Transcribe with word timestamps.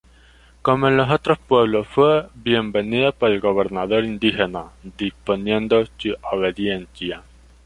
Como 0.63 0.87
en 0.87 0.97
los 0.97 1.11
otros 1.11 1.37
pueblos, 1.37 1.85
fue 1.87 2.27
bienvenido 2.33 3.11
por 3.13 3.29
el 3.29 3.39
gobernador 3.39 4.03
indígena, 4.03 4.71
disponiendo 4.97 5.83
su 5.99 6.17
obediencia. 6.31 7.21